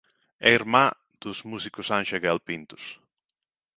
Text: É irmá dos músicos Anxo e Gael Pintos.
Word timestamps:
É 0.47 0.49
irmá 0.59 0.85
dos 1.21 1.37
músicos 1.51 1.87
Anxo 1.97 2.13
e 2.17 2.21
Gael 2.23 2.39
Pintos. 2.47 2.83